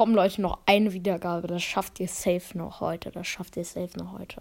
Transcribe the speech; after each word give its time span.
komm 0.00 0.14
Leute, 0.14 0.40
noch 0.40 0.60
eine 0.64 0.94
Wiedergabe. 0.94 1.46
Das 1.46 1.62
schafft 1.62 2.00
ihr 2.00 2.08
safe 2.08 2.56
noch 2.56 2.80
heute. 2.80 3.10
Das 3.10 3.26
schafft 3.26 3.58
ihr 3.58 3.66
safe 3.66 3.98
noch 3.98 4.18
heute. 4.18 4.40